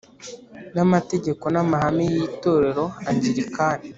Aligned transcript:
n 0.75 0.77
amategeko 0.85 1.45
n 1.53 1.57
amahame 1.63 2.03
y 2.11 2.13
Itorero 2.27 2.85
Angilikani 3.09 3.85